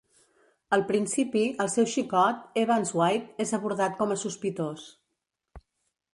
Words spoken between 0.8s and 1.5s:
principi,